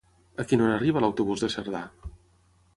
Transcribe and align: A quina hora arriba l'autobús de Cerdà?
A 0.43 0.45
quina 0.51 0.65
hora 0.67 0.77
arriba 0.77 1.05
l'autobús 1.05 1.45
de 1.45 1.53
Cerdà? 1.59 1.85